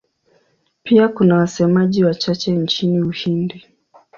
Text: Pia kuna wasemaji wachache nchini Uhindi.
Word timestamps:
Pia 0.83 1.07
kuna 1.09 1.35
wasemaji 1.35 2.03
wachache 2.03 2.51
nchini 2.51 2.99
Uhindi. 3.01 3.65